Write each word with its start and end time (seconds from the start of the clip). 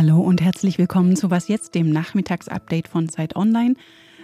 Hallo 0.00 0.20
und 0.20 0.40
herzlich 0.40 0.78
willkommen 0.78 1.16
zu 1.16 1.28
Was 1.32 1.48
jetzt, 1.48 1.74
dem 1.74 1.90
Nachmittagsupdate 1.90 2.86
von 2.86 3.08
Zeit 3.08 3.34
Online 3.34 3.74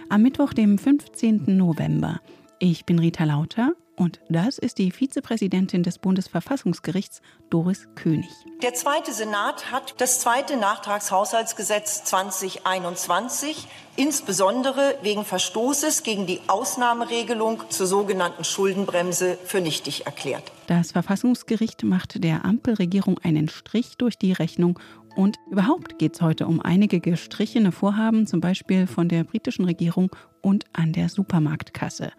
am 0.07 0.21
Mittwoch, 0.21 0.53
dem 0.53 0.77
15. 0.77 1.57
November. 1.57 2.21
Ich 2.59 2.85
bin 2.85 2.97
Rita 2.97 3.25
Lauter 3.25 3.73
und 3.97 4.21
das 4.29 4.57
ist 4.57 4.77
die 4.77 4.91
Vizepräsidentin 4.91 5.83
des 5.83 5.99
Bundesverfassungsgerichts, 5.99 7.21
Doris 7.49 7.89
König. 7.95 8.29
Der 8.63 8.73
zweite 8.73 9.11
Senat 9.11 9.69
hat 9.73 9.95
das 9.97 10.21
zweite 10.21 10.55
Nachtragshaushaltsgesetz 10.55 12.05
2021 12.05 13.67
insbesondere 13.97 14.97
wegen 15.01 15.25
Verstoßes 15.25 16.03
gegen 16.03 16.25
die 16.25 16.39
Ausnahmeregelung 16.47 17.63
zur 17.69 17.87
sogenannten 17.87 18.43
Schuldenbremse 18.43 19.37
für 19.43 19.61
nichtig 19.61 20.05
erklärt. 20.05 20.51
Das 20.67 20.93
Verfassungsgericht 20.93 21.83
macht 21.83 22.23
der 22.23 22.43
Ampelregierung 22.45 23.19
einen 23.19 23.49
Strich 23.49 23.97
durch 23.97 24.17
die 24.17 24.33
Rechnung 24.33 24.79
und 25.15 25.37
überhaupt 25.49 25.97
geht 25.97 26.15
es 26.15 26.21
heute 26.21 26.47
um 26.47 26.61
einige 26.61 26.99
gestrichene 26.99 27.71
Vorhaben, 27.71 28.27
zum 28.27 28.41
Beispiel 28.41 28.87
von 28.87 29.09
der 29.09 29.23
britischen 29.23 29.65
Regierung 29.65 30.11
und 30.41 30.65
an 30.73 30.93
der 30.93 31.09
Supermarktkasse. 31.09 32.11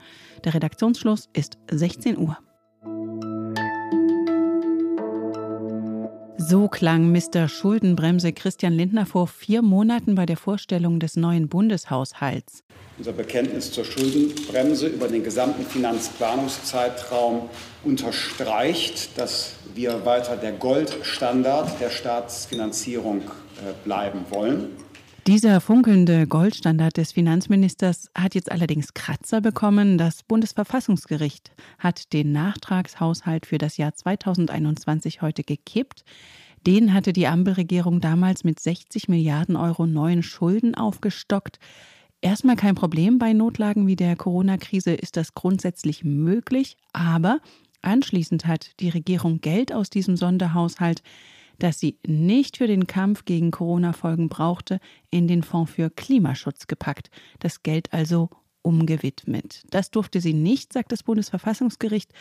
Der 0.45 0.55
Redaktionsschluss 0.55 1.29
ist 1.33 1.59
16 1.71 2.19
Uhr. 2.19 2.39
So 6.39 6.69
klang 6.69 7.11
Mr. 7.11 7.49
Schuldenbremse 7.49 8.33
Christian 8.33 8.73
Lindner 8.73 9.05
vor 9.05 9.27
vier 9.27 9.63
Monaten 9.63 10.15
bei 10.15 10.27
der 10.27 10.37
Vorstellung 10.37 11.01
des 11.01 11.17
neuen 11.17 11.49
Bundeshaushalts. 11.49 12.63
Unser 12.99 13.13
Bekenntnis 13.13 13.73
zur 13.73 13.85
Schuldenbremse 13.85 14.87
über 14.87 15.09
den 15.09 15.23
gesamten 15.23 15.67
Finanzplanungszeitraum 15.67 17.51
unterstreicht, 17.85 19.19
dass 19.19 19.53
wir 19.75 20.07
weiter 20.07 20.37
der 20.37 20.53
Goldstandard 20.53 21.79
der 21.79 21.91
Staatsfinanzierung 21.91 23.21
äh, 23.21 23.73
bleiben 23.85 24.25
wollen. 24.31 24.71
Dieser 25.27 25.61
funkelnde 25.61 26.27
Goldstandard 26.27 26.97
des 26.97 27.13
Finanzministers 27.13 28.09
hat 28.17 28.35
jetzt 28.35 28.51
allerdings 28.51 28.95
Kratzer 28.95 29.41
bekommen. 29.43 29.99
Das 29.99 30.23
Bundesverfassungsgericht 30.23 31.51
hat 31.79 32.13
den 32.15 32.33
Nachtragshaushalt 32.33 33.45
für 33.45 33.59
das 33.59 33.77
Jahr 33.77 33.93
2021 33.95 35.21
heute 35.21 35.43
gekippt. 35.43 36.05
Den 36.67 36.95
hatte 36.95 37.13
die 37.13 37.27
Ampelregierung 37.27 38.01
damals 38.01 38.43
mit 38.43 38.59
60 38.59 39.09
Milliarden 39.09 39.57
Euro 39.57 39.87
neuen 39.87 40.23
Schulden 40.23 40.75
aufgestockt. 40.75 41.59
Erstmal 42.27 42.57
kein 42.57 42.75
Problem 42.75 43.21
bei 43.21 43.33
Notlagen 43.33 43.87
wie 43.87 43.95
der 43.95 44.17
Corona-Krise 44.17 44.93
ist 44.93 45.17
das 45.17 45.35
grundsätzlich 45.35 46.03
möglich, 46.03 46.77
aber 46.93 47.39
anschließend 47.83 48.49
hat 48.49 48.73
die 48.81 48.89
Regierung 48.89 49.41
Geld 49.41 49.73
aus 49.73 49.91
diesem 49.91 50.17
Sonderhaushalt 50.17 51.05
das 51.61 51.79
sie 51.79 51.99
nicht 52.05 52.57
für 52.57 52.67
den 52.67 52.89
Kampf 52.89 53.25
gegen 53.25 53.51
Corona-Folgen 53.51 54.29
brauchte, 54.29 54.81
in 55.11 55.29
den 55.29 55.43
Fonds 55.43 55.73
für 55.73 55.89
Klimaschutz 55.89 56.67
gepackt, 56.67 57.11
das 57.39 57.63
Geld 57.63 57.93
also 57.93 58.29
umgewidmet. 58.67 59.63
Das 59.71 59.93
durfte 59.93 60.21
sie 60.21 60.35
nicht, 60.35 60.73
sagt 60.73 60.91
das 60.91 61.05
Bundesverfassungsgericht. 61.05 62.13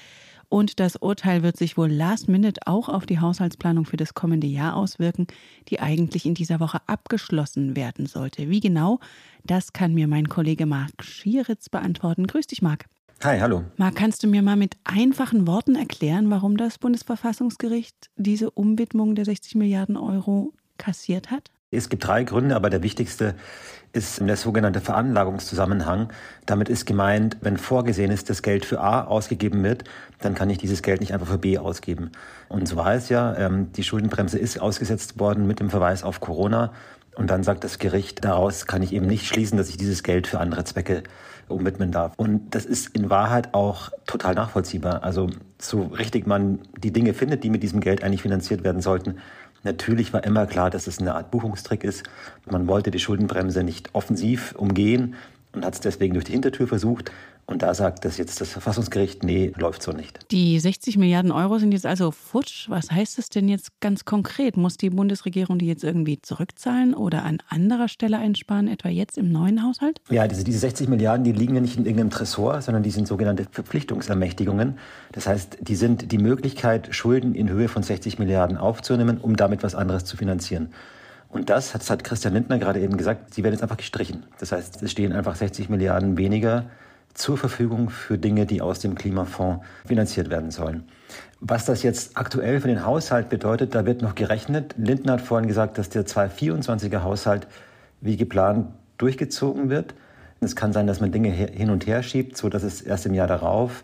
Und 0.48 0.80
das 0.80 0.96
Urteil 0.96 1.42
wird 1.42 1.58
sich 1.58 1.76
wohl 1.76 1.92
last 1.92 2.30
minute 2.30 2.62
auch 2.68 2.88
auf 2.88 3.08
die 3.08 3.20
Haushaltsplanung 3.20 3.86
für 3.86 3.98
das 3.98 4.14
kommende 4.14 4.46
Jahr 4.46 4.76
auswirken, 4.76 5.26
die 5.70 5.80
eigentlich 5.80 6.28
in 6.28 6.36
dieser 6.36 6.60
Woche 6.60 6.80
abgeschlossen 6.86 7.76
werden 7.76 8.06
sollte. 8.06 8.48
Wie 8.48 8.60
genau, 8.60 9.00
das 9.44 9.74
kann 9.74 9.96
mir 9.96 10.08
mein 10.08 10.30
Kollege 10.30 10.68
Marc 10.68 11.04
Schieritz 11.04 11.70
beantworten. 11.70 12.28
Grüß 12.28 12.46
dich, 12.46 12.62
Marc. 12.62 12.86
Hi, 13.24 13.40
hallo. 13.40 13.64
Marc, 13.78 13.96
kannst 13.96 14.24
du 14.24 14.28
mir 14.28 14.44
mal 14.44 14.56
mit 14.56 14.78
einfachen 14.84 15.48
Worten 15.48 15.76
erklären, 15.76 16.30
warum 16.30 16.58
das 16.58 16.78
Bundesverfassungsgericht 16.78 18.12
diese 18.18 18.52
Umwidmung 18.52 19.16
der 19.16 19.26
60 19.26 19.56
Milliarden 19.56 19.98
Euro 19.98 20.54
kassiert 20.78 21.32
hat? 21.32 21.50
Es 21.76 21.90
gibt 21.90 22.06
drei 22.06 22.24
Gründe, 22.24 22.56
aber 22.56 22.70
der 22.70 22.84
wichtigste 22.84 23.36
ist 23.96 24.20
der 24.20 24.36
sogenannte 24.36 24.82
Veranlagungszusammenhang. 24.82 26.10
Damit 26.46 26.68
ist 26.68 26.86
gemeint, 26.86 27.38
wenn 27.42 27.58
vorgesehen 27.58 28.12
ist, 28.12 28.30
dass 28.30 28.42
Geld 28.42 28.66
für 28.66 28.82
A 28.82 29.06
ausgegeben 29.06 29.64
wird, 29.64 29.86
dann 30.20 30.36
kann 30.36 30.50
ich 30.50 30.58
dieses 30.58 30.82
Geld 30.82 31.00
nicht 31.00 31.14
einfach 31.14 31.28
für 31.28 31.38
B 31.38 31.58
ausgeben. 31.58 32.12
Und 32.50 32.68
so 32.68 32.76
war 32.76 32.94
es 32.94 33.08
ja, 33.10 33.36
ähm, 33.38 33.72
die 33.72 33.84
Schuldenbremse 33.84 34.38
ist 34.38 34.60
ausgesetzt 34.60 35.18
worden 35.20 35.48
mit 35.48 35.62
dem 35.62 35.70
Verweis 35.70 36.04
auf 36.04 36.20
Corona. 36.20 36.74
Und 37.16 37.30
dann 37.30 37.44
sagt 37.44 37.64
das 37.64 37.80
Gericht, 37.80 38.26
daraus 38.26 38.66
kann 38.66 38.84
ich 38.84 38.92
eben 38.92 39.08
nicht 39.08 39.26
schließen, 39.26 39.58
dass 39.58 39.70
ich 39.70 39.78
dieses 39.78 40.04
Geld 40.04 40.28
für 40.28 40.40
andere 40.42 40.66
Zwecke 40.66 41.04
umwidmen 41.48 41.92
darf. 41.92 42.14
Und 42.18 42.54
das 42.54 42.66
ist 42.66 42.96
in 42.96 43.10
Wahrheit 43.10 43.54
auch 43.54 43.92
total 44.06 44.34
nachvollziehbar. 44.34 45.04
Also 45.04 45.30
so 45.58 45.84
richtig 45.84 46.28
man 46.28 46.60
die 46.78 46.92
Dinge 46.92 47.14
findet, 47.14 47.44
die 47.44 47.50
mit 47.50 47.64
diesem 47.64 47.80
Geld 47.80 48.04
eigentlich 48.04 48.24
finanziert 48.24 48.64
werden 48.66 48.82
sollten. 48.82 49.20
Natürlich 49.66 50.14
war 50.14 50.24
immer 50.24 50.46
klar, 50.46 50.70
dass 50.70 50.86
es 50.86 51.00
eine 51.00 51.16
Art 51.16 51.32
Buchungstrick 51.32 51.84
ist. 51.84 52.04
Man 52.50 52.68
wollte 52.68 52.92
die 52.92 53.00
Schuldenbremse 53.00 53.64
nicht 53.64 53.90
offensiv 53.94 54.54
umgehen 54.56 55.16
und 55.54 55.66
hat 55.66 55.74
es 55.74 55.80
deswegen 55.82 56.14
durch 56.14 56.26
die 56.26 56.34
Hintertür 56.34 56.68
versucht. 56.68 57.12
Und 57.48 57.62
da 57.62 57.76
sagt 57.76 58.06
das 58.06 58.18
jetzt 58.18 58.42
das 58.42 58.50
Verfassungsgericht, 58.50 59.24
nee, 59.24 59.54
läuft 59.56 59.84
so 59.84 59.92
nicht. 59.92 60.32
Die 60.32 60.60
60 60.60 60.98
Milliarden 60.98 61.32
Euro 61.32 61.60
sind 61.60 61.74
jetzt 61.74 61.86
also 61.86 62.10
futsch. 62.10 62.70
Was 62.70 62.90
heißt 62.90 63.20
das 63.20 63.30
denn 63.30 63.48
jetzt 63.48 63.70
ganz 63.82 64.04
konkret? 64.04 64.58
Muss 64.58 64.78
die 64.78 64.90
Bundesregierung 64.90 65.60
die 65.60 65.68
jetzt 65.68 65.84
irgendwie 65.84 66.20
zurückzahlen 66.20 66.96
oder 66.96 67.24
an 67.24 67.38
anderer 67.48 67.88
Stelle 67.88 68.18
einsparen, 68.18 68.68
etwa 68.68 68.90
jetzt 68.90 69.20
im 69.20 69.32
neuen 69.32 69.62
Haushalt? 69.62 70.02
Ja, 70.10 70.28
diese, 70.28 70.44
diese 70.44 70.58
60 70.58 70.88
Milliarden, 70.90 71.24
die 71.24 71.34
liegen 71.34 71.54
ja 71.54 71.62
nicht 71.62 71.78
in 71.78 71.86
irgendeinem 71.86 72.10
Tresor, 72.10 72.64
sondern 72.64 72.82
die 72.82 72.90
sind 72.90 73.08
sogenannte 73.08 73.46
Verpflichtungsermächtigungen. 73.52 74.80
Das 75.12 75.28
heißt, 75.28 75.60
die 75.62 75.76
sind 75.76 76.12
die 76.12 76.18
Möglichkeit, 76.18 76.96
Schulden 76.96 77.36
in 77.36 77.50
Höhe 77.50 77.68
von 77.68 77.84
60 77.84 78.18
Milliarden 78.18 78.58
aufzunehmen, 78.58 79.20
um 79.20 79.36
damit 79.36 79.62
was 79.62 79.76
anderes 79.76 80.04
zu 80.06 80.18
finanzieren. 80.18 80.70
Und 81.30 81.52
das, 81.52 81.74
das 81.74 81.92
hat 81.92 82.04
Christian 82.04 82.34
Lindner 82.34 82.58
gerade 82.58 82.80
eben 82.80 82.98
gesagt, 82.98 83.36
sie 83.36 83.44
werden 83.44 83.54
jetzt 83.54 83.62
einfach 83.62 83.78
gestrichen. 83.78 84.26
Das 84.40 84.52
heißt, 84.52 84.82
es 84.82 84.92
stehen 84.92 85.12
einfach 85.14 85.36
60 85.36 85.70
Milliarden 85.70 86.18
weniger 86.18 86.66
zur 87.16 87.38
Verfügung 87.38 87.90
für 87.90 88.18
Dinge, 88.18 88.46
die 88.46 88.62
aus 88.62 88.80
dem 88.80 88.94
Klimafonds 88.94 89.66
finanziert 89.86 90.30
werden 90.30 90.52
sollen. 90.52 90.84
Was 91.40 91.66
das 91.66 91.82
jetzt 91.82 92.18
aktuell 92.18 92.62
für 92.62 92.68
den 92.68 92.86
Haushalt 92.86 93.30
bedeutet, 93.30 93.74
da 93.74 93.86
wird 93.86 94.02
noch 94.02 94.16
gerechnet. 94.16 94.76
Lindner 94.78 95.14
hat 95.14 95.22
vorhin 95.22 95.48
gesagt, 95.48 95.78
dass 95.78 95.90
der 95.90 96.06
2024er 96.06 97.02
Haushalt 97.02 97.48
wie 98.02 98.18
geplant 98.18 98.68
durchgezogen 98.98 99.70
wird. 99.70 99.96
Es 100.42 100.56
kann 100.56 100.74
sein, 100.74 100.86
dass 100.86 101.00
man 101.00 101.12
Dinge 101.12 101.30
hin 101.30 101.72
und 101.72 101.88
her 101.88 102.04
schiebt, 102.04 102.38
so 102.38 102.50
dass 102.50 102.64
es 102.64 102.82
erst 102.82 103.06
im 103.06 103.14
Jahr 103.14 103.28
darauf 103.28 103.84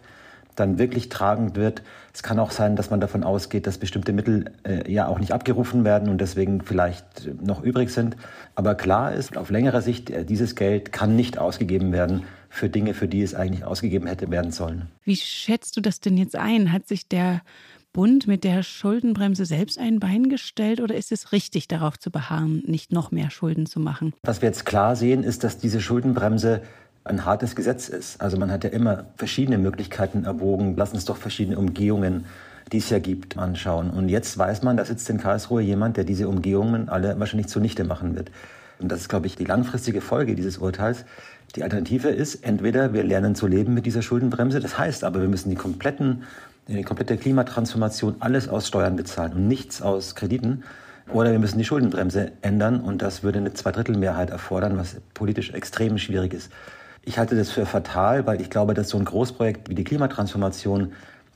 dann 0.56 0.78
wirklich 0.78 1.10
tragend 1.10 1.56
wird. 1.56 1.82
Es 2.14 2.24
kann 2.24 2.40
auch 2.40 2.52
sein, 2.52 2.76
dass 2.76 2.90
man 2.90 3.00
davon 3.00 3.24
ausgeht, 3.24 3.68
dass 3.68 3.78
bestimmte 3.78 4.14
Mittel 4.14 4.52
äh, 4.64 4.92
ja 4.92 5.08
auch 5.08 5.20
nicht 5.20 5.32
abgerufen 5.32 5.84
werden 5.86 6.10
und 6.10 6.20
deswegen 6.20 6.62
vielleicht 6.62 7.30
noch 7.42 7.64
übrig 7.64 7.92
sind. 7.92 8.18
Aber 8.56 8.76
klar 8.76 9.14
ist, 9.14 9.38
auf 9.38 9.50
längere 9.50 9.82
Sicht, 9.82 10.10
äh, 10.10 10.26
dieses 10.26 10.56
Geld 10.56 10.92
kann 10.92 11.16
nicht 11.16 11.38
ausgegeben 11.38 11.92
werden 11.92 12.24
für 12.50 12.70
Dinge, 12.70 12.94
für 12.94 13.08
die 13.08 13.22
es 13.22 13.34
eigentlich 13.34 13.64
ausgegeben 13.64 14.08
hätte 14.08 14.30
werden 14.30 14.52
sollen. 14.52 14.90
Wie 15.04 15.16
schätzt 15.16 15.78
du 15.78 15.82
das 15.82 16.00
denn 16.00 16.18
jetzt 16.18 16.36
ein? 16.36 16.72
Hat 16.72 16.88
sich 16.88 17.08
der 17.08 17.42
Bund 17.94 18.28
mit 18.28 18.44
der 18.44 18.64
Schuldenbremse 18.64 19.46
selbst 19.46 19.78
ein 19.78 20.00
Bein 20.00 20.30
gestellt 20.30 20.80
oder 20.80 20.96
ist 20.96 21.12
es 21.12 21.32
richtig, 21.32 21.68
darauf 21.68 22.00
zu 22.00 22.10
beharren, 22.10 22.64
nicht 22.66 22.94
noch 22.94 23.12
mehr 23.12 23.30
Schulden 23.30 23.66
zu 23.66 23.80
machen? 23.80 24.14
Was 24.24 24.42
wir 24.42 24.48
jetzt 24.48 24.66
klar 24.66 24.96
sehen, 24.96 25.24
ist, 25.24 25.44
dass 25.44 25.58
diese 25.58 25.82
Schuldenbremse 25.82 26.62
ein 27.04 27.26
hartes 27.26 27.56
Gesetz 27.56 27.90
ist. 27.90 28.22
Also 28.22 28.38
man 28.38 28.52
hat 28.52 28.64
ja 28.64 28.70
immer 28.70 29.06
verschiedene 29.16 29.58
Möglichkeiten 29.58 30.26
erwogen. 30.26 30.76
Lass 30.78 30.94
uns 30.94 31.06
doch 31.06 31.18
verschiedene 31.18 31.58
Umgehungen, 31.58 32.26
die 32.72 32.78
es 32.78 32.90
ja 32.90 33.00
gibt, 33.00 33.38
anschauen. 33.38 33.90
Und 33.90 34.10
jetzt 34.10 34.38
weiß 34.38 34.62
man, 34.64 34.78
da 34.78 34.86
sitzt 34.86 35.10
in 35.10 35.18
Karlsruhe 35.18 35.62
jemand, 35.62 35.98
der 35.98 36.04
diese 36.04 36.28
Umgehungen 36.28 36.90
alle 36.90 37.20
wahrscheinlich 37.20 37.48
zunichte 37.48 37.84
machen 37.84 38.16
wird. 38.16 38.32
Und 38.80 38.92
das 38.92 39.02
ist, 39.02 39.10
glaube 39.10 39.28
ich, 39.28 39.36
die 39.36 39.46
langfristige 39.46 40.02
Folge 40.02 40.36
dieses 40.36 40.58
Urteils. 40.58 41.06
Die 41.56 41.64
Alternative 41.64 42.10
ist, 42.10 42.44
entweder 42.46 42.94
wir 42.94 43.04
lernen 43.04 43.36
zu 43.36 43.46
leben 43.46 43.74
mit 43.74 43.86
dieser 43.86 44.02
Schuldenbremse, 44.02 44.60
das 44.60 44.78
heißt 44.78 45.04
aber, 45.04 45.22
wir 45.22 45.28
müssen 45.28 45.50
die 45.50 45.56
kompletten, 45.56 46.24
die 46.68 46.84
komplette 46.84 47.18
Klimatransformation 47.18 48.16
alles 48.20 48.48
aus 48.48 48.68
Steuern 48.68 48.96
bezahlen 48.96 49.34
und 49.34 49.48
nichts 49.48 49.82
aus 49.82 50.16
Krediten. 50.16 50.64
Oder 51.12 51.32
wir 51.32 51.40
müssen 51.40 51.58
die 51.58 51.66
Schuldenbremse 51.66 52.32
ändern 52.42 52.80
und 52.80 53.02
das 53.02 53.22
würde 53.22 53.40
eine 53.40 53.54
Zweidrittelmehrheit 53.54 54.30
erfordern, 54.30 54.78
was 54.78 54.96
politisch 55.14 55.52
extrem 55.52 55.98
schwierig 55.98 56.34
ist. 56.34 56.52
Ich 57.04 57.18
halte 57.18 57.36
das 57.36 57.50
für 57.50 57.66
fatal, 57.66 58.28
weil 58.28 58.42
ich 58.42 58.52
glaube, 58.52 58.76
dass 58.76 58.90
so 58.90 58.98
ein 58.98 59.06
Großprojekt 59.06 59.70
wie 59.70 59.76
die 59.76 59.84
Klimatransformation, 59.84 60.94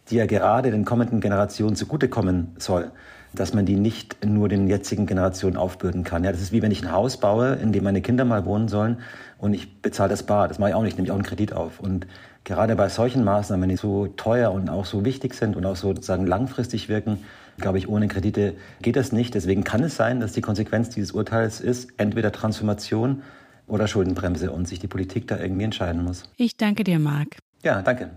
die 0.09 0.15
ja 0.15 0.27
gerade 0.27 0.69
den 0.69 0.85
kommenden 0.85 1.21
Generationen 1.21 1.75
zugutekommen 1.75 2.56
soll, 2.59 2.91
dass 3.33 3.56
man 3.56 3.65
die 3.65 3.75
nicht 3.75 4.23
nur 4.23 4.47
den 4.47 4.67
jetzigen 4.67 5.07
Generationen 5.07 5.57
aufbürden 5.57 6.03
kann. 6.03 6.23
Ja, 6.23 6.31
das 6.31 6.41
ist 6.41 6.51
wie 6.51 6.62
wenn 6.62 6.71
ich 6.71 6.83
ein 6.83 6.91
Haus 6.91 7.17
baue, 7.17 7.53
in 7.56 7.71
dem 7.71 7.83
meine 7.83 8.01
Kinder 8.01 8.25
mal 8.25 8.45
wohnen 8.45 8.67
sollen 8.67 9.00
und 9.39 9.56
ich 9.56 9.81
bezahle 9.81 10.09
das 10.09 10.23
bar. 10.23 10.47
Das 10.47 10.59
mache 10.59 10.69
ich 10.69 10.75
auch 10.75 10.83
nicht, 10.83 10.97
nehme 10.97 11.07
ich 11.07 11.12
auch 11.12 11.15
einen 11.15 11.23
Kredit 11.23 11.53
auf. 11.53 11.79
Und 11.79 12.06
gerade 12.44 12.75
bei 12.75 12.88
solchen 12.88 13.23
Maßnahmen, 13.23 13.67
die 13.67 13.75
so 13.75 14.06
teuer 14.06 14.51
und 14.51 14.69
auch 14.69 14.85
so 14.85 15.03
wichtig 15.03 15.33
sind 15.33 15.56
und 15.56 15.65
auch 15.65 15.75
so 15.75 15.95
sozusagen 15.95 16.27
langfristig 16.27 16.89
wirken, 16.89 17.23
glaube 17.57 17.79
ich, 17.79 17.89
ohne 17.89 18.07
Kredite 18.07 18.53
geht 18.83 18.97
das 18.97 19.12
nicht. 19.12 19.33
Deswegen 19.33 19.63
kann 19.63 19.81
es 19.81 19.95
sein, 19.95 20.19
dass 20.19 20.33
die 20.33 20.41
Konsequenz 20.41 20.89
dieses 20.89 21.12
Urteils 21.12 21.59
ist, 21.59 21.89
entweder 21.97 22.31
Transformation 22.31 23.23
oder 23.67 23.88
Schuldenbremse 23.88 24.51
und 24.51 24.67
sich 24.67 24.79
die 24.79 24.88
Politik 24.88 25.27
da 25.27 25.39
irgendwie 25.39 25.63
entscheiden 25.63 26.03
muss. 26.03 26.23
Ich 26.38 26.57
danke 26.57 26.83
dir, 26.83 27.00
Marc. 27.00 27.38
Ja, 27.63 27.81
danke. 27.81 28.12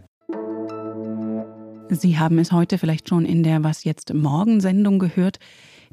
Sie 1.90 2.18
haben 2.18 2.38
es 2.38 2.52
heute 2.52 2.76
vielleicht 2.76 3.08
schon 3.08 3.24
in 3.24 3.42
der 3.42 3.64
Was 3.64 3.84
jetzt 3.84 4.12
morgen 4.12 4.60
Sendung 4.60 4.98
gehört. 4.98 5.38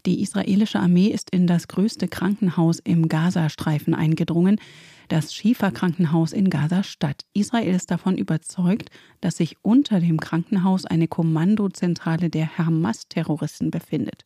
Die 0.05 0.21
israelische 0.21 0.79
Armee 0.79 1.07
ist 1.07 1.29
in 1.29 1.47
das 1.47 1.67
größte 1.67 2.07
Krankenhaus 2.07 2.79
im 2.79 3.07
Gazastreifen 3.07 3.95
eingedrungen, 3.95 4.59
das 5.07 5.33
Schifa-Krankenhaus 5.33 6.33
in 6.33 6.49
Gaza-Stadt. 6.49 7.23
Israel 7.33 7.73
ist 7.73 7.91
davon 7.91 8.17
überzeugt, 8.17 8.89
dass 9.21 9.37
sich 9.37 9.57
unter 9.61 9.99
dem 9.99 10.19
Krankenhaus 10.19 10.85
eine 10.85 11.07
Kommandozentrale 11.07 12.29
der 12.29 12.57
Hamas-Terroristen 12.57 13.71
befindet. 13.71 14.25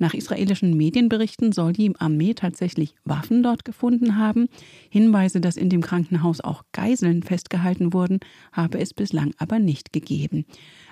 Nach 0.00 0.14
israelischen 0.14 0.78
Medienberichten 0.78 1.52
soll 1.52 1.74
die 1.74 1.94
Armee 1.98 2.32
tatsächlich 2.32 2.94
Waffen 3.04 3.42
dort 3.42 3.66
gefunden 3.66 4.16
haben. 4.16 4.48
Hinweise, 4.88 5.42
dass 5.42 5.58
in 5.58 5.68
dem 5.68 5.82
Krankenhaus 5.82 6.40
auch 6.40 6.62
Geiseln 6.72 7.22
festgehalten 7.22 7.92
wurden, 7.92 8.18
habe 8.50 8.80
es 8.80 8.94
bislang 8.94 9.34
aber 9.36 9.58
nicht 9.58 9.92
gegeben. 9.92 10.46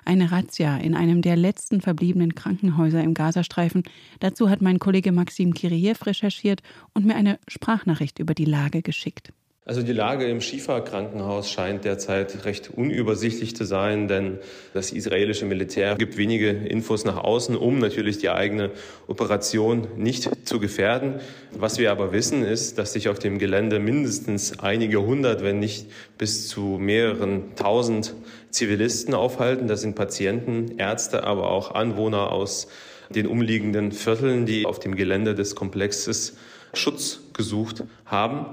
Eine 0.04 0.30
Razzia 0.30 0.76
in 0.76 0.94
einem 0.94 1.22
der 1.22 1.36
letzten 1.36 1.80
verbliebenen 1.80 2.34
Krankenhäuser 2.34 3.02
im 3.02 3.14
Gazastreifen. 3.14 3.82
Dazu 4.20 4.50
hat 4.50 4.60
mein 4.60 4.78
Kollege 4.78 5.10
Maxim 5.10 5.54
Kiriev 5.54 6.04
recherchiert 6.04 6.60
und 6.92 7.06
mir 7.06 7.16
eine 7.16 7.38
Sprachnachricht 7.48 8.18
über 8.18 8.34
die 8.34 8.44
Lage 8.44 8.82
geschickt. 8.82 9.32
Also 9.68 9.82
die 9.82 9.92
Lage 9.92 10.26
im 10.26 10.40
Schifa-Krankenhaus 10.40 11.50
scheint 11.50 11.84
derzeit 11.84 12.46
recht 12.46 12.70
unübersichtlich 12.74 13.54
zu 13.54 13.66
sein, 13.66 14.08
denn 14.08 14.38
das 14.72 14.92
israelische 14.92 15.44
Militär 15.44 15.96
gibt 15.96 16.16
wenige 16.16 16.48
Infos 16.48 17.04
nach 17.04 17.18
außen, 17.18 17.54
um 17.54 17.78
natürlich 17.78 18.16
die 18.16 18.30
eigene 18.30 18.70
Operation 19.08 19.86
nicht 19.98 20.48
zu 20.48 20.58
gefährden. 20.58 21.16
Was 21.52 21.78
wir 21.78 21.92
aber 21.92 22.12
wissen, 22.12 22.46
ist, 22.46 22.78
dass 22.78 22.94
sich 22.94 23.10
auf 23.10 23.18
dem 23.18 23.38
Gelände 23.38 23.78
mindestens 23.78 24.58
einige 24.58 25.02
hundert, 25.02 25.42
wenn 25.42 25.58
nicht 25.58 25.84
bis 26.16 26.48
zu 26.48 26.78
mehreren 26.80 27.54
tausend 27.54 28.14
Zivilisten 28.48 29.12
aufhalten. 29.12 29.68
Das 29.68 29.82
sind 29.82 29.94
Patienten, 29.94 30.78
Ärzte, 30.78 31.24
aber 31.24 31.50
auch 31.50 31.74
Anwohner 31.74 32.32
aus 32.32 32.68
den 33.10 33.26
umliegenden 33.26 33.92
Vierteln, 33.92 34.46
die 34.46 34.64
auf 34.64 34.78
dem 34.78 34.94
Gelände 34.94 35.34
des 35.34 35.54
Komplexes 35.54 36.38
Schutz 36.72 37.20
gesucht 37.34 37.84
haben. 38.06 38.46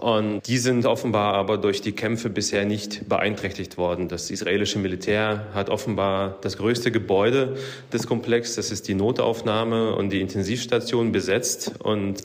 Und 0.00 0.46
die 0.46 0.58
sind 0.58 0.86
offenbar 0.86 1.34
aber 1.34 1.56
durch 1.56 1.80
die 1.80 1.92
Kämpfe 1.92 2.28
bisher 2.28 2.64
nicht 2.64 3.08
beeinträchtigt 3.08 3.78
worden. 3.78 4.08
Das 4.08 4.30
israelische 4.30 4.78
Militär 4.78 5.46
hat 5.54 5.70
offenbar 5.70 6.38
das 6.40 6.58
größte 6.58 6.90
Gebäude 6.90 7.56
des 7.92 8.06
Komplexes, 8.06 8.56
das 8.56 8.70
ist 8.70 8.88
die 8.88 8.94
Notaufnahme 8.94 9.94
und 9.94 10.10
die 10.10 10.20
Intensivstation 10.20 11.12
besetzt 11.12 11.74
und 11.78 12.22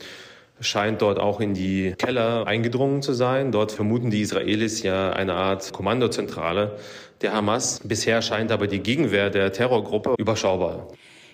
scheint 0.60 1.00
dort 1.00 1.18
auch 1.18 1.40
in 1.40 1.54
die 1.54 1.94
Keller 1.96 2.46
eingedrungen 2.46 3.02
zu 3.02 3.12
sein. 3.12 3.52
Dort 3.52 3.72
vermuten 3.72 4.10
die 4.10 4.20
Israelis 4.20 4.82
ja 4.82 5.12
eine 5.12 5.34
Art 5.34 5.72
Kommandozentrale 5.72 6.76
der 7.22 7.32
Hamas. 7.32 7.80
Bisher 7.84 8.20
scheint 8.22 8.52
aber 8.52 8.66
die 8.66 8.80
Gegenwehr 8.80 9.30
der 9.30 9.52
Terrorgruppe 9.52 10.14
überschaubar. 10.18 10.88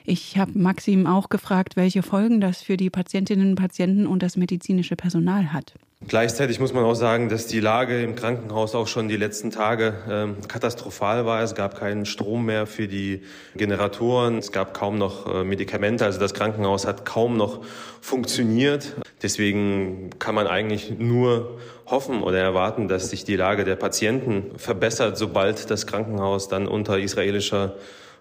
Ich 0.04 0.38
habe 0.38 0.56
Maxim 0.56 1.06
auch 1.08 1.28
gefragt, 1.28 1.74
welche 1.74 2.02
Folgen 2.02 2.40
das 2.40 2.62
für 2.62 2.76
die 2.76 2.90
Patientinnen 2.90 3.50
und 3.50 3.56
Patienten 3.56 4.06
und 4.06 4.22
das 4.22 4.36
medizinische 4.36 4.94
Personal 4.94 5.52
hat. 5.52 5.74
Gleichzeitig 6.08 6.60
muss 6.60 6.72
man 6.72 6.84
auch 6.84 6.94
sagen, 6.94 7.28
dass 7.28 7.48
die 7.48 7.58
Lage 7.58 8.00
im 8.00 8.14
Krankenhaus 8.14 8.76
auch 8.76 8.86
schon 8.86 9.08
die 9.08 9.16
letzten 9.16 9.50
Tage 9.50 9.94
äh, 10.08 10.46
katastrophal 10.46 11.26
war. 11.26 11.42
Es 11.42 11.56
gab 11.56 11.78
keinen 11.78 12.06
Strom 12.06 12.46
mehr 12.46 12.66
für 12.66 12.86
die 12.86 13.22
Generatoren. 13.56 14.38
Es 14.38 14.52
gab 14.52 14.72
kaum 14.72 14.98
noch 14.98 15.26
äh, 15.26 15.42
Medikamente. 15.42 16.04
Also 16.04 16.20
das 16.20 16.32
Krankenhaus 16.32 16.86
hat 16.86 17.04
kaum 17.04 17.36
noch 17.36 17.64
funktioniert. 18.00 18.94
Deswegen 19.20 20.10
kann 20.20 20.36
man 20.36 20.46
eigentlich 20.46 20.92
nur 20.96 21.58
hoffen 21.86 22.22
oder 22.22 22.38
erwarten, 22.38 22.86
dass 22.86 23.10
sich 23.10 23.24
die 23.24 23.36
Lage 23.36 23.64
der 23.64 23.76
Patienten 23.76 24.56
verbessert, 24.58 25.18
sobald 25.18 25.70
das 25.70 25.88
Krankenhaus 25.88 26.46
dann 26.48 26.68
unter 26.68 27.00
israelischer 27.00 27.74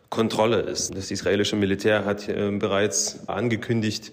Kontrolle 0.10 0.62
ist. 0.62 0.96
Das 0.96 1.12
israelische 1.12 1.56
Militär 1.56 2.04
hat 2.06 2.28
äh, 2.30 2.50
bereits 2.52 3.28
angekündigt, 3.28 4.12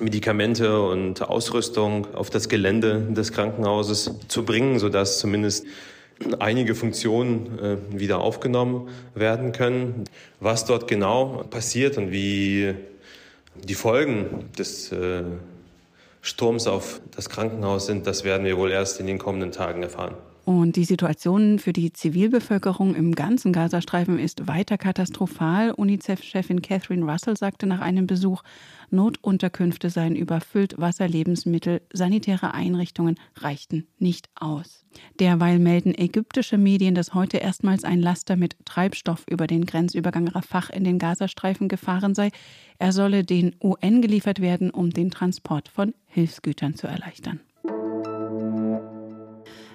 Medikamente 0.00 0.82
und 0.82 1.22
Ausrüstung 1.22 2.14
auf 2.14 2.30
das 2.30 2.48
Gelände 2.48 3.08
des 3.10 3.32
Krankenhauses 3.32 4.10
zu 4.28 4.44
bringen, 4.44 4.78
sodass 4.78 5.18
zumindest 5.18 5.66
einige 6.38 6.74
Funktionen 6.74 7.58
äh, 7.58 7.76
wieder 7.98 8.20
aufgenommen 8.20 8.88
werden 9.14 9.52
können. 9.52 10.04
Was 10.40 10.64
dort 10.64 10.88
genau 10.88 11.44
passiert 11.50 11.98
und 11.98 12.10
wie 12.10 12.74
die 13.54 13.74
Folgen 13.74 14.50
des 14.58 14.92
äh, 14.92 15.22
Sturms 16.22 16.66
auf 16.66 17.00
das 17.14 17.28
Krankenhaus 17.28 17.86
sind, 17.86 18.06
das 18.06 18.24
werden 18.24 18.46
wir 18.46 18.56
wohl 18.56 18.70
erst 18.70 19.00
in 19.00 19.06
den 19.06 19.18
kommenden 19.18 19.52
Tagen 19.52 19.82
erfahren. 19.82 20.14
Und 20.44 20.74
die 20.74 20.84
Situation 20.84 21.60
für 21.60 21.72
die 21.72 21.92
Zivilbevölkerung 21.92 22.96
im 22.96 23.14
ganzen 23.14 23.52
Gazastreifen 23.52 24.18
ist 24.18 24.48
weiter 24.48 24.76
katastrophal. 24.76 25.70
UNICEF-Chefin 25.70 26.62
Catherine 26.62 27.04
Russell 27.04 27.36
sagte 27.36 27.66
nach 27.66 27.80
einem 27.80 28.08
Besuch, 28.08 28.42
Notunterkünfte 28.90 29.88
seien 29.88 30.16
überfüllt, 30.16 30.74
Wasser, 30.78 31.06
Lebensmittel, 31.06 31.80
sanitäre 31.92 32.54
Einrichtungen 32.54 33.20
reichten 33.36 33.86
nicht 33.98 34.28
aus. 34.34 34.84
Derweil 35.20 35.60
melden 35.60 35.94
ägyptische 35.96 36.58
Medien, 36.58 36.96
dass 36.96 37.14
heute 37.14 37.36
erstmals 37.36 37.84
ein 37.84 38.00
Laster 38.00 38.34
mit 38.34 38.56
Treibstoff 38.64 39.24
über 39.30 39.46
den 39.46 39.64
Grenzübergang 39.64 40.26
Rafah 40.26 40.72
in 40.72 40.82
den 40.82 40.98
Gazastreifen 40.98 41.68
gefahren 41.68 42.16
sei. 42.16 42.30
Er 42.78 42.92
solle 42.92 43.22
den 43.22 43.54
UN 43.62 44.02
geliefert 44.02 44.40
werden, 44.40 44.70
um 44.70 44.90
den 44.90 45.12
Transport 45.12 45.68
von 45.68 45.94
Hilfsgütern 46.06 46.74
zu 46.74 46.88
erleichtern. 46.88 47.40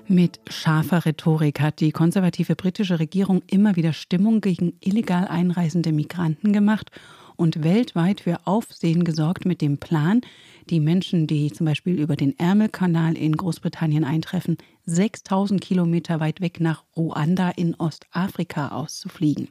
Mit 0.09 0.39
scharfer 0.50 1.06
Rhetorik 1.06 1.59
hat 1.59 1.81
die 1.81 1.92
konservative 1.92 2.56
britische 2.56 2.98
Regierung 2.98 3.42
immer 3.48 3.75
wieder 3.75 3.92
Stimmung 3.92 4.39
gegen 4.39 4.74
illegal 4.80 5.27
einreisende 5.27 5.92
Migranten 5.92 6.54
gemacht 6.54 6.92
und 7.36 7.62
weltweit 7.62 8.21
für 8.21 8.48
Aufsehen 8.48 9.04
gesorgt 9.04 9.44
mit 9.45 9.59
dem 9.62 9.80
Plan, 9.80 10.21
die 10.69 10.80
Menschen, 10.80 11.27
die 11.27 11.51
zum 11.51 11.65
Beispiel 11.65 12.00
über 12.00 12.15
den 12.15 12.39
Ärmelkanal 12.39 13.18
in 13.18 13.33
Großbritannien 13.33 14.06
eintreffen, 14.06 14.57
6000 14.86 15.59
Kilometer 15.59 16.21
weit 16.21 16.39
weg 16.39 16.62
nach 16.62 16.86
Ruanda 16.95 17.50
in 17.50 17.75
Ostafrika 17.75 18.69
auszufliegen. 18.69 19.50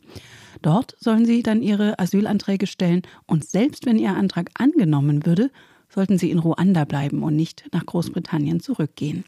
Dort 0.63 0.97
sollen 0.99 1.27
sie 1.27 1.43
dann 1.43 1.61
ihre 1.61 1.99
Asylanträge 1.99 2.67
stellen 2.67 3.03
und 3.27 3.45
selbst 3.45 3.85
wenn 3.85 3.99
ihr 3.99 4.17
Antrag 4.17 4.49
angenommen 4.55 5.27
würde, 5.27 5.51
sollten 5.89 6.19
sie 6.19 6.31
in 6.31 6.39
Ruanda 6.39 6.85
bleiben 6.85 7.23
und 7.23 7.37
nicht 7.37 7.69
nach 7.73 7.87
Großbritannien 7.87 8.61
zurückgehen. 8.61 9.25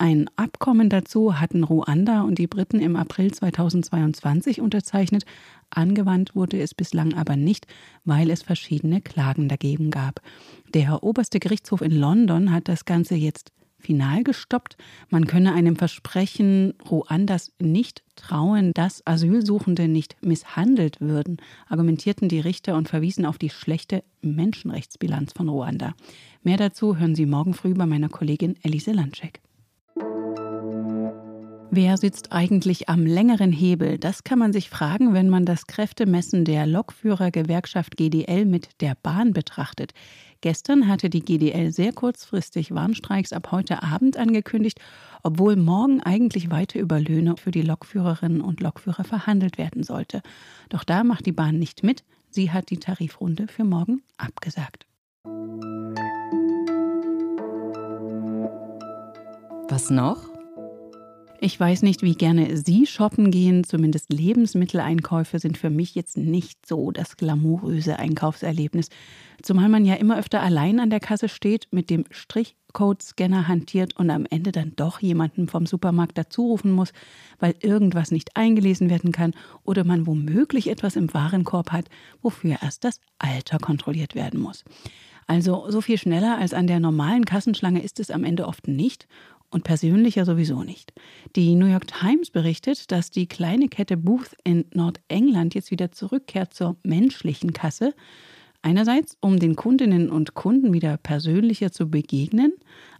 Ein 0.00 0.30
Abkommen 0.36 0.90
dazu 0.90 1.40
hatten 1.40 1.64
Ruanda 1.64 2.22
und 2.22 2.38
die 2.38 2.46
Briten 2.46 2.78
im 2.78 2.94
April 2.94 3.34
2022 3.34 4.60
unterzeichnet. 4.60 5.24
Angewandt 5.70 6.36
wurde 6.36 6.60
es 6.60 6.72
bislang 6.72 7.14
aber 7.14 7.34
nicht, 7.34 7.66
weil 8.04 8.30
es 8.30 8.44
verschiedene 8.44 9.00
Klagen 9.00 9.48
dagegen 9.48 9.90
gab. 9.90 10.22
Der 10.72 11.02
oberste 11.02 11.40
Gerichtshof 11.40 11.80
in 11.82 11.90
London 11.90 12.52
hat 12.52 12.68
das 12.68 12.84
Ganze 12.84 13.16
jetzt 13.16 13.50
final 13.80 14.22
gestoppt. 14.22 14.76
Man 15.10 15.26
könne 15.26 15.52
einem 15.52 15.74
Versprechen 15.74 16.74
Ruandas 16.88 17.52
nicht 17.58 18.04
trauen, 18.14 18.72
dass 18.74 19.04
Asylsuchende 19.04 19.88
nicht 19.88 20.16
misshandelt 20.20 21.00
würden, 21.00 21.38
argumentierten 21.68 22.28
die 22.28 22.40
Richter 22.40 22.76
und 22.76 22.88
verwiesen 22.88 23.26
auf 23.26 23.36
die 23.38 23.50
schlechte 23.50 24.04
Menschenrechtsbilanz 24.22 25.32
von 25.32 25.48
Ruanda. 25.48 25.94
Mehr 26.44 26.56
dazu 26.56 26.96
hören 26.96 27.16
Sie 27.16 27.26
morgen 27.26 27.54
früh 27.54 27.74
bei 27.74 27.86
meiner 27.86 28.08
Kollegin 28.08 28.54
Elise 28.62 28.92
Landschek. 28.92 29.40
Wer 31.70 31.98
sitzt 31.98 32.32
eigentlich 32.32 32.88
am 32.88 33.04
längeren 33.04 33.52
Hebel? 33.52 33.98
Das 33.98 34.24
kann 34.24 34.38
man 34.38 34.54
sich 34.54 34.70
fragen, 34.70 35.12
wenn 35.12 35.28
man 35.28 35.44
das 35.44 35.66
Kräftemessen 35.66 36.46
der 36.46 36.66
Lokführergewerkschaft 36.66 37.98
GDL 37.98 38.46
mit 38.46 38.70
der 38.80 38.96
Bahn 39.02 39.34
betrachtet. 39.34 39.92
Gestern 40.40 40.88
hatte 40.88 41.10
die 41.10 41.20
GDL 41.20 41.70
sehr 41.70 41.92
kurzfristig 41.92 42.74
Warnstreiks 42.74 43.34
ab 43.34 43.52
heute 43.52 43.82
Abend 43.82 44.16
angekündigt, 44.16 44.80
obwohl 45.22 45.56
morgen 45.56 46.00
eigentlich 46.00 46.50
weiter 46.50 46.80
über 46.80 47.00
Löhne 47.00 47.34
für 47.36 47.50
die 47.50 47.62
Lokführerinnen 47.62 48.40
und 48.40 48.60
Lokführer 48.60 49.04
verhandelt 49.04 49.58
werden 49.58 49.82
sollte. 49.82 50.22
Doch 50.70 50.84
da 50.84 51.04
macht 51.04 51.26
die 51.26 51.32
Bahn 51.32 51.58
nicht 51.58 51.82
mit. 51.82 52.02
Sie 52.30 52.50
hat 52.50 52.70
die 52.70 52.78
Tarifrunde 52.78 53.46
für 53.46 53.64
morgen 53.64 54.02
abgesagt. 54.16 54.86
Was 59.68 59.90
noch? 59.90 60.37
Ich 61.40 61.58
weiß 61.58 61.82
nicht, 61.82 62.02
wie 62.02 62.16
gerne 62.16 62.56
Sie 62.56 62.84
shoppen 62.84 63.30
gehen. 63.30 63.62
Zumindest 63.62 64.12
Lebensmitteleinkäufe 64.12 65.38
sind 65.38 65.56
für 65.56 65.70
mich 65.70 65.94
jetzt 65.94 66.16
nicht 66.16 66.66
so 66.66 66.90
das 66.90 67.16
glamouröse 67.16 67.96
Einkaufserlebnis. 67.96 68.88
Zumal 69.40 69.68
man 69.68 69.84
ja 69.84 69.94
immer 69.94 70.18
öfter 70.18 70.42
allein 70.42 70.80
an 70.80 70.90
der 70.90 70.98
Kasse 70.98 71.28
steht, 71.28 71.68
mit 71.70 71.90
dem 71.90 72.06
Strichcode-Scanner 72.10 73.46
hantiert 73.46 73.96
und 73.96 74.10
am 74.10 74.26
Ende 74.28 74.50
dann 74.50 74.72
doch 74.74 74.98
jemanden 74.98 75.46
vom 75.46 75.64
Supermarkt 75.64 76.18
dazurufen 76.18 76.72
muss, 76.72 76.92
weil 77.38 77.54
irgendwas 77.60 78.10
nicht 78.10 78.36
eingelesen 78.36 78.90
werden 78.90 79.12
kann 79.12 79.32
oder 79.62 79.84
man 79.84 80.08
womöglich 80.08 80.68
etwas 80.68 80.96
im 80.96 81.14
Warenkorb 81.14 81.70
hat, 81.70 81.88
wofür 82.20 82.56
erst 82.60 82.82
das 82.82 83.00
Alter 83.20 83.58
kontrolliert 83.58 84.16
werden 84.16 84.40
muss. 84.40 84.64
Also 85.28 85.70
so 85.70 85.82
viel 85.82 85.98
schneller 85.98 86.38
als 86.38 86.54
an 86.54 86.66
der 86.66 86.80
normalen 86.80 87.26
Kassenschlange 87.26 87.82
ist 87.82 88.00
es 88.00 88.10
am 88.10 88.24
Ende 88.24 88.48
oft 88.48 88.66
nicht 88.66 89.06
und 89.50 89.64
persönlicher 89.64 90.24
sowieso 90.24 90.62
nicht. 90.62 90.92
Die 91.36 91.54
New 91.54 91.66
York 91.66 91.86
Times 91.86 92.30
berichtet, 92.30 92.90
dass 92.92 93.10
die 93.10 93.26
kleine 93.26 93.68
Kette 93.68 93.96
Booth 93.96 94.36
in 94.44 94.66
Nordengland 94.72 95.54
jetzt 95.54 95.70
wieder 95.70 95.92
zurückkehrt 95.92 96.54
zur 96.54 96.76
menschlichen 96.82 97.52
Kasse. 97.52 97.94
Einerseits, 98.62 99.16
um 99.20 99.38
den 99.38 99.56
Kundinnen 99.56 100.10
und 100.10 100.34
Kunden 100.34 100.72
wieder 100.72 100.96
persönlicher 100.96 101.70
zu 101.70 101.88
begegnen, 101.88 102.52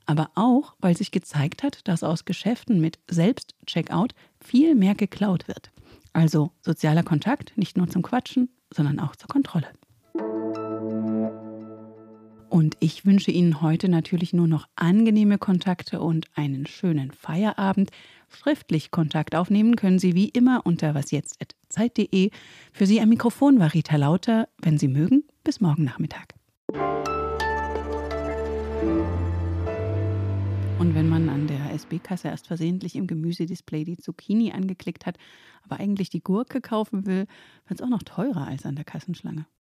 aber 0.06 0.30
auch, 0.34 0.74
weil 0.80 0.96
sich 0.96 1.10
gezeigt 1.10 1.62
hat, 1.62 1.86
dass 1.86 2.02
aus 2.02 2.24
Geschäften 2.24 2.80
mit 2.80 2.98
Selbstcheckout 3.10 4.14
viel 4.40 4.74
mehr 4.74 4.94
geklaut 4.94 5.48
wird. 5.48 5.70
Also 6.12 6.52
sozialer 6.62 7.02
Kontakt 7.02 7.52
nicht 7.56 7.76
nur 7.76 7.88
zum 7.88 8.02
Quatschen, 8.02 8.48
sondern 8.72 9.00
auch 9.00 9.16
zur 9.16 9.28
Kontrolle. 9.28 9.68
Und 12.50 12.76
ich 12.80 13.04
wünsche 13.04 13.30
Ihnen 13.30 13.60
heute 13.60 13.88
natürlich 13.88 14.32
nur 14.32 14.48
noch 14.48 14.66
angenehme 14.74 15.38
Kontakte 15.38 16.00
und 16.00 16.26
einen 16.34 16.66
schönen 16.66 17.12
Feierabend. 17.12 17.90
Schriftlich 18.30 18.90
Kontakt 18.90 19.34
aufnehmen 19.34 19.76
können 19.76 19.98
Sie 19.98 20.14
wie 20.14 20.28
immer 20.28 20.62
unter 20.64 20.94
wasjetzt.zeit.de. 20.94 22.30
Für 22.72 22.86
Sie 22.86 23.00
am 23.00 23.10
Mikrofon 23.10 23.58
war 23.58 23.74
Rita 23.74 23.96
Lauter. 23.96 24.48
Wenn 24.58 24.78
Sie 24.78 24.88
mögen, 24.88 25.24
bis 25.44 25.60
morgen 25.60 25.84
Nachmittag. 25.84 26.34
Und 30.78 30.94
wenn 30.94 31.08
man 31.08 31.28
an 31.28 31.48
der 31.48 31.72
SB-Kasse 31.74 32.28
erst 32.28 32.46
versehentlich 32.46 32.96
im 32.96 33.06
Gemüsedisplay 33.06 33.84
die 33.84 33.98
Zucchini 33.98 34.52
angeklickt 34.52 35.04
hat, 35.04 35.18
aber 35.64 35.80
eigentlich 35.80 36.08
die 36.08 36.22
Gurke 36.22 36.60
kaufen 36.60 37.04
will, 37.04 37.26
wird 37.66 37.80
es 37.80 37.82
auch 37.82 37.90
noch 37.90 38.04
teurer 38.04 38.46
als 38.46 38.64
an 38.64 38.76
der 38.76 38.84
Kassenschlange. 38.84 39.44